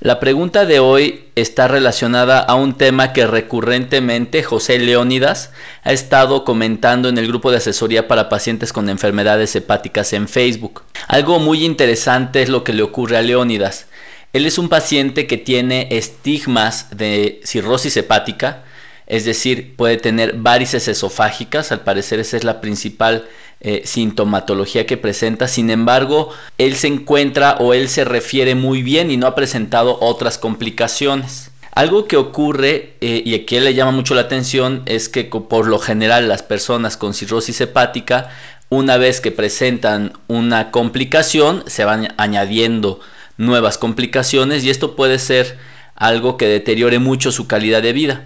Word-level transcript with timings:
La 0.00 0.18
pregunta 0.18 0.66
de 0.66 0.80
hoy 0.80 1.24
está 1.36 1.68
relacionada 1.68 2.40
a 2.40 2.56
un 2.56 2.76
tema 2.76 3.12
que 3.12 3.26
recurrentemente 3.26 4.42
José 4.42 4.78
Leónidas 4.80 5.52
ha 5.84 5.92
estado 5.92 6.44
comentando 6.44 7.08
en 7.08 7.16
el 7.16 7.28
grupo 7.28 7.50
de 7.50 7.58
asesoría 7.58 8.08
para 8.08 8.28
pacientes 8.28 8.72
con 8.72 8.88
enfermedades 8.88 9.54
hepáticas 9.54 10.12
en 10.12 10.26
Facebook. 10.28 10.82
Algo 11.06 11.38
muy 11.38 11.64
interesante 11.64 12.42
es 12.42 12.48
lo 12.48 12.64
que 12.64 12.72
le 12.72 12.82
ocurre 12.82 13.16
a 13.16 13.22
Leónidas. 13.22 13.86
Él 14.32 14.46
es 14.46 14.58
un 14.58 14.68
paciente 14.68 15.28
que 15.28 15.38
tiene 15.38 15.86
estigmas 15.92 16.88
de 16.96 17.40
cirrosis 17.44 17.96
hepática, 17.96 18.64
es 19.06 19.24
decir, 19.24 19.76
puede 19.76 19.98
tener 19.98 20.34
varices 20.34 20.88
esofágicas, 20.88 21.72
al 21.72 21.80
parecer 21.80 22.20
esa 22.20 22.36
es 22.36 22.44
la 22.44 22.60
principal 22.60 23.26
eh, 23.60 23.82
sintomatología 23.84 24.86
que 24.86 24.96
presenta, 24.96 25.46
sin 25.46 25.70
embargo, 25.70 26.30
él 26.58 26.74
se 26.76 26.88
encuentra 26.88 27.56
o 27.60 27.74
él 27.74 27.88
se 27.88 28.04
refiere 28.04 28.54
muy 28.54 28.82
bien 28.82 29.10
y 29.10 29.16
no 29.16 29.26
ha 29.26 29.34
presentado 29.34 29.98
otras 30.00 30.38
complicaciones. 30.38 31.50
Algo 31.72 32.06
que 32.06 32.16
ocurre 32.16 32.94
eh, 33.00 33.22
y 33.24 33.34
aquí 33.34 33.58
le 33.58 33.74
llama 33.74 33.90
mucho 33.90 34.14
la 34.14 34.22
atención 34.22 34.82
es 34.86 35.08
que 35.08 35.24
por 35.24 35.66
lo 35.66 35.78
general 35.78 36.28
las 36.28 36.42
personas 36.42 36.96
con 36.96 37.14
cirrosis 37.14 37.60
hepática, 37.60 38.30
una 38.68 38.96
vez 38.96 39.20
que 39.20 39.32
presentan 39.32 40.12
una 40.28 40.70
complicación, 40.70 41.64
se 41.66 41.84
van 41.84 42.14
añadiendo 42.16 43.00
nuevas 43.36 43.76
complicaciones 43.76 44.64
y 44.64 44.70
esto 44.70 44.94
puede 44.94 45.18
ser 45.18 45.58
algo 45.96 46.36
que 46.36 46.46
deteriore 46.46 47.00
mucho 47.00 47.32
su 47.32 47.46
calidad 47.46 47.82
de 47.82 47.92
vida 47.92 48.24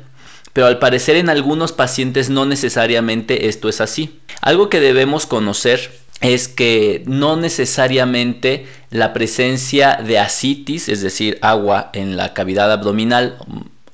pero 0.52 0.66
al 0.66 0.78
parecer 0.78 1.16
en 1.16 1.28
algunos 1.28 1.72
pacientes 1.72 2.30
no 2.30 2.46
necesariamente 2.46 3.48
esto 3.48 3.68
es 3.68 3.80
así. 3.80 4.20
Algo 4.40 4.68
que 4.68 4.80
debemos 4.80 5.26
conocer 5.26 5.90
es 6.20 6.48
que 6.48 7.02
no 7.06 7.36
necesariamente 7.36 8.66
la 8.90 9.12
presencia 9.12 9.98
de 10.04 10.18
asitis, 10.18 10.88
es 10.88 11.00
decir, 11.00 11.38
agua 11.42 11.90
en 11.92 12.16
la 12.16 12.34
cavidad 12.34 12.72
abdominal 12.72 13.38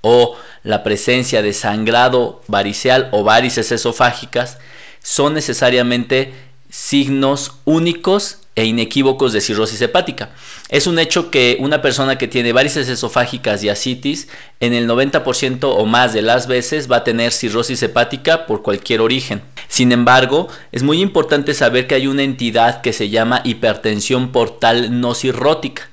o 0.01 0.37
la 0.63 0.83
presencia 0.83 1.43
de 1.43 1.53
sangrado 1.53 2.43
variceal 2.47 3.09
o 3.13 3.25
varices 3.25 3.73
esofágicas 3.73 4.59
son 5.03 5.35
necesariamente 5.35 6.33
signos 6.75 7.53
únicos 7.65 8.39
e 8.57 8.65
inequívocos 8.65 9.33
de 9.33 9.41
cirrosis 9.41 9.81
hepática. 9.81 10.31
Es 10.69 10.89
un 10.89 10.99
hecho 10.99 11.31
que 11.31 11.57
una 11.61 11.81
persona 11.81 12.19
que 12.19 12.27
tiene 12.27 12.53
varices 12.53 12.89
esofágicas 12.89 13.63
y 13.63 13.69
asitis 13.69 14.27
en 14.59 14.73
el 14.73 14.89
90% 14.89 15.59
o 15.63 15.87
más 15.87 16.13
de 16.13 16.23
las 16.23 16.49
veces 16.49 16.91
va 16.91 16.97
a 16.97 17.05
tener 17.05 17.31
cirrosis 17.31 17.81
hepática 17.85 18.47
por 18.47 18.63
cualquier 18.63 19.03
origen. 19.03 19.41
Sin 19.69 19.93
embargo, 19.93 20.49
es 20.73 20.83
muy 20.83 21.01
importante 21.01 21.55
saber 21.55 21.87
que 21.87 21.95
hay 21.95 22.09
una 22.09 22.25
entidad 22.25 22.81
que 22.81 22.93
se 22.93 23.09
llama 23.09 23.41
hipertensión 23.45 24.33
portal 24.33 25.01
no 25.01 25.15
cirrótica. 25.15 25.89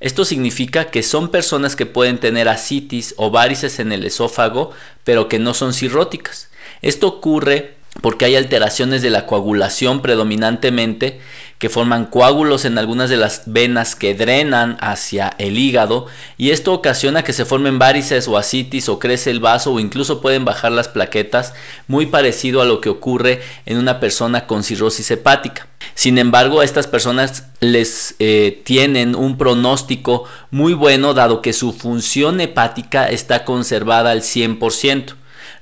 Esto 0.00 0.24
significa 0.24 0.86
que 0.86 1.04
son 1.04 1.28
personas 1.30 1.76
que 1.76 1.86
pueden 1.86 2.18
tener 2.18 2.48
asitis 2.48 3.14
o 3.18 3.30
varices 3.30 3.78
en 3.78 3.92
el 3.92 4.04
esófago, 4.04 4.72
pero 5.04 5.28
que 5.28 5.38
no 5.38 5.54
son 5.54 5.72
cirróticas. 5.72 6.50
Esto 6.82 7.06
ocurre 7.06 7.73
porque 8.00 8.24
hay 8.24 8.36
alteraciones 8.36 9.02
de 9.02 9.10
la 9.10 9.26
coagulación 9.26 10.02
predominantemente 10.02 11.20
que 11.58 11.68
forman 11.68 12.06
coágulos 12.06 12.64
en 12.64 12.76
algunas 12.76 13.08
de 13.08 13.16
las 13.16 13.44
venas 13.46 13.94
que 13.94 14.14
drenan 14.14 14.76
hacia 14.80 15.34
el 15.38 15.58
hígado 15.58 16.06
y 16.36 16.50
esto 16.50 16.72
ocasiona 16.72 17.22
que 17.22 17.32
se 17.32 17.44
formen 17.44 17.78
varices 17.78 18.28
o 18.28 18.36
asitis 18.36 18.88
o 18.88 18.98
crece 18.98 19.30
el 19.30 19.40
vaso 19.40 19.72
o 19.72 19.80
incluso 19.80 20.20
pueden 20.20 20.44
bajar 20.44 20.72
las 20.72 20.88
plaquetas 20.88 21.54
muy 21.86 22.06
parecido 22.06 22.60
a 22.60 22.66
lo 22.66 22.80
que 22.80 22.90
ocurre 22.90 23.40
en 23.64 23.78
una 23.78 24.00
persona 24.00 24.46
con 24.46 24.64
cirrosis 24.64 25.10
hepática. 25.10 25.68
Sin 25.94 26.18
embargo, 26.18 26.60
a 26.60 26.64
estas 26.64 26.86
personas 26.86 27.44
les 27.60 28.16
eh, 28.18 28.60
tienen 28.64 29.14
un 29.14 29.38
pronóstico 29.38 30.24
muy 30.50 30.74
bueno 30.74 31.14
dado 31.14 31.40
que 31.40 31.52
su 31.52 31.72
función 31.72 32.40
hepática 32.40 33.08
está 33.08 33.44
conservada 33.44 34.10
al 34.10 34.22
100%. 34.22 35.14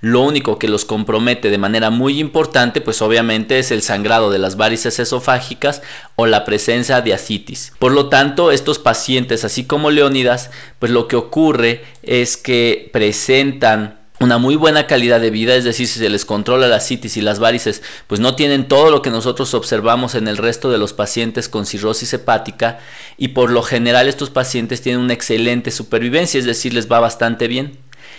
Lo 0.03 0.21
único 0.23 0.59
que 0.59 0.67
los 0.67 0.85
compromete 0.85 1.49
de 1.49 1.59
manera 1.59 1.91
muy 1.91 2.19
importante, 2.19 2.81
pues 2.81 3.01
obviamente 3.03 3.61
es 3.61 3.71
el 3.71 3.83
sangrado 3.83 4.33
de 4.33 4.41
las 4.41 4.57
varices 4.57 4.99
esofágicas 4.99 5.81
o 6.17 6.27
la 6.27 6.45
presencia 6.45 7.01
de 7.03 7.15
asitis. 7.15 7.73
Por 7.79 7.93
lo 7.93 8.09
tanto, 8.09 8.51
estos 8.51 8.81
pacientes, 8.81 9.45
así 9.45 9.65
como 9.65 9.93
Leónidas, 9.93 10.51
pues 10.81 10.91
lo 10.91 11.07
que 11.07 11.15
ocurre 11.15 11.85
es 12.03 12.37
que 12.37 12.91
presentan 12.93 14.01
una 14.19 14.39
muy 14.39 14.57
buena 14.57 14.89
calidad 14.89 15.21
de 15.21 15.31
vida, 15.31 15.55
es 15.55 15.63
decir, 15.63 15.87
si 15.87 16.01
se 16.01 16.09
les 16.09 16.25
controla 16.25 16.67
la 16.67 16.81
citis 16.81 17.17
y 17.17 17.21
las 17.21 17.39
varices, 17.39 17.83
pues 18.09 18.21
no 18.21 18.34
tienen 18.34 18.67
todo 18.67 18.91
lo 18.91 19.03
que 19.03 19.11
nosotros 19.11 19.55
observamos 19.55 20.17
en 20.17 20.27
el 20.27 20.37
resto 20.37 20.69
de 20.69 20.79
los 20.79 20.93
pacientes 20.93 21.49
con 21.49 21.65
cirrosis 21.65 22.13
hepática 22.13 22.81
y 23.17 23.29
por 23.29 23.53
lo 23.53 23.63
general 23.63 24.09
estos 24.09 24.31
pacientes 24.31 24.83
tienen 24.83 25.01
una 25.01 25.13
excelente 25.13 25.71
supervivencia, 25.71 26.41
es 26.41 26.45
decir, 26.45 26.75
les 26.75 26.91
va 26.91 26.99
bastante 26.99 27.47
bien. 27.47 27.79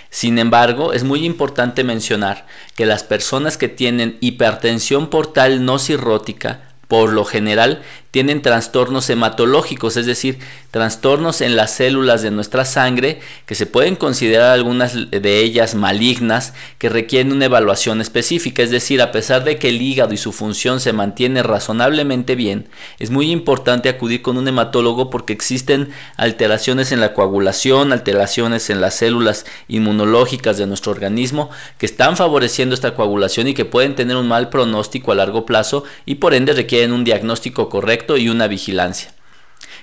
Sin 0.10 0.40
embargo, 0.40 0.94
es 0.94 1.04
muy 1.04 1.26
importante 1.26 1.84
mencionar 1.84 2.46
que 2.76 2.86
las 2.86 3.04
personas 3.04 3.58
que 3.58 3.70
tienen 3.70 4.18
hipertensión 4.22 5.10
portal 5.10 5.66
no 5.66 5.80
cirrótica 5.80 6.62
por 6.88 7.12
lo 7.12 7.26
general 7.26 7.82
tienen 8.14 8.44
trastornos 8.44 9.10
hematológicos, 9.10 9.98
es 9.98 10.06
decir, 10.06 10.38
trastornos 10.70 11.42
en 11.42 11.56
las 11.56 11.72
células 11.72 12.22
de 12.22 12.30
nuestra 12.30 12.64
sangre 12.64 13.20
que 13.48 13.56
se 13.56 13.66
pueden 13.66 13.96
considerar 13.96 14.52
algunas 14.52 14.94
de 15.10 15.40
ellas 15.40 15.74
malignas 15.74 16.54
que 16.78 16.90
requieren 16.90 17.32
una 17.32 17.46
evaluación 17.46 18.02
específica, 18.02 18.62
es 18.62 18.70
decir, 18.70 19.02
a 19.02 19.12
pesar 19.12 19.44
de 19.44 19.58
que 19.58 19.70
el 19.70 19.82
hígado 19.82 20.14
y 20.14 20.18
su 20.18 20.32
función 20.32 20.80
se 20.80 20.94
mantiene 20.94 21.42
razonablemente 21.42 22.36
bien, 22.36 22.70
es 23.00 23.10
muy 23.10 23.32
importante 23.32 23.90
acudir 23.90 24.22
con 24.22 24.38
un 24.38 24.48
hematólogo 24.48 25.10
porque 25.10 25.34
existen 25.34 25.90
alteraciones 26.16 26.92
en 26.92 27.00
la 27.00 27.16
coagulación, 27.16 27.92
alteraciones 27.92 28.70
en 28.70 28.80
las 28.80 28.94
células 28.94 29.48
inmunológicas 29.68 30.60
de 30.60 30.68
nuestro 30.68 30.92
organismo 30.92 31.50
que 31.80 31.88
están 31.88 32.16
favoreciendo 32.16 32.76
esta 32.76 32.94
coagulación 32.94 33.48
y 33.48 33.56
que 33.56 33.66
pueden 33.66 33.96
tener 33.96 34.18
un 34.18 34.28
mal 34.28 34.50
pronóstico 34.50 35.12
a 35.12 35.16
largo 35.16 35.48
plazo 35.48 35.84
y 36.06 36.16
por 36.16 36.36
ende 36.36 36.54
requieren 36.54 36.94
un 36.94 37.04
diagnóstico 37.04 37.70
correcto 37.70 38.03
y 38.18 38.30
una 38.30 38.48
vigilancia. 38.48 39.14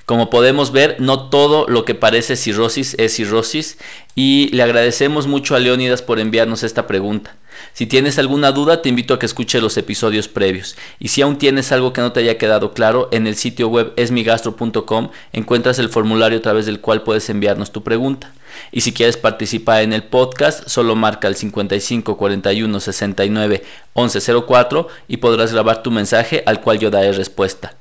Como 0.06 0.28
podemos 0.28 0.72
ver, 0.72 0.97
no 0.98 1.31
todo 1.31 1.69
lo 1.69 1.84
que 1.84 1.94
parece 1.94 2.34
cirrosis 2.34 2.97
es 2.98 3.14
cirrosis 3.14 3.78
y 4.16 4.48
le 4.53 4.64
agradecemos 4.64 5.28
mucho 5.28 5.54
a 5.54 5.60
Leónidas 5.60 6.03
por 6.03 6.19
enviarnos 6.19 6.64
esta 6.64 6.88
pregunta. 6.88 7.36
Si 7.75 7.86
tienes 7.86 8.19
alguna 8.19 8.50
duda, 8.50 8.82
te 8.82 8.88
invito 8.88 9.14
a 9.14 9.19
que 9.19 9.26
escuche 9.26 9.60
los 9.60 9.76
episodios 9.76 10.26
previos. 10.26 10.76
Y 10.98 11.08
si 11.08 11.22
aún 11.22 11.38
tienes 11.38 11.70
algo 11.70 11.92
que 11.92 12.00
no 12.00 12.10
te 12.10 12.20
haya 12.20 12.38
quedado 12.38 12.72
claro, 12.72 13.08
en 13.12 13.28
el 13.28 13.36
sitio 13.36 13.69
web 13.69 13.92
esmigastro.com 13.97 15.10
encuentras 15.32 15.78
el 15.78 15.88
formulario 15.88 16.38
a 16.38 16.42
través 16.42 16.66
del 16.66 16.81
cual 16.81 17.02
puedes 17.02 17.31
enviarnos 17.31 17.70
tu 17.70 17.84
pregunta. 17.84 18.32
Y 18.72 18.81
si 18.81 18.92
quieres 18.92 19.16
participar 19.16 19.82
en 19.82 19.92
el 19.92 20.02
podcast, 20.02 20.69
solo 20.69 20.97
marca 20.97 21.28
el 21.28 21.37
55 21.37 22.16
41 22.16 22.81
69 22.81 23.62
11 23.92 24.20
04 24.44 24.88
y 25.06 25.19
podrás 25.19 25.52
grabar 25.52 25.82
tu 25.82 25.91
mensaje 25.91 26.42
al 26.47 26.60
cual 26.60 26.81
yo 26.81 26.91
daré 26.91 27.12
respuesta. 27.12 27.76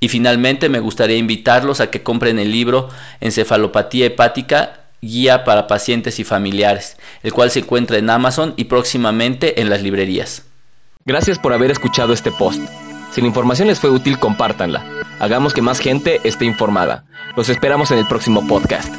Y 0.00 0.08
finalmente 0.08 0.68
me 0.68 0.80
gustaría 0.80 1.16
invitarlos 1.16 1.80
a 1.80 1.90
que 1.90 2.02
compren 2.02 2.38
el 2.38 2.50
libro 2.50 2.88
Encefalopatía 3.20 4.06
hepática, 4.06 4.80
guía 5.00 5.44
para 5.44 5.66
pacientes 5.66 6.18
y 6.18 6.24
familiares, 6.24 6.96
el 7.22 7.32
cual 7.32 7.50
se 7.50 7.60
encuentra 7.60 7.98
en 7.98 8.10
Amazon 8.10 8.54
y 8.56 8.64
próximamente 8.64 9.60
en 9.60 9.70
las 9.70 9.82
librerías. 9.82 10.44
Gracias 11.06 11.38
por 11.38 11.52
haber 11.52 11.70
escuchado 11.70 12.12
este 12.12 12.32
post. 12.32 12.60
Si 13.12 13.20
la 13.20 13.28
información 13.28 13.68
les 13.68 13.78
fue 13.78 13.90
útil, 13.90 14.18
compártanla. 14.18 14.84
Hagamos 15.20 15.54
que 15.54 15.62
más 15.62 15.78
gente 15.78 16.20
esté 16.24 16.46
informada. 16.46 17.04
Los 17.36 17.48
esperamos 17.48 17.90
en 17.90 17.98
el 17.98 18.06
próximo 18.06 18.46
podcast. 18.46 18.92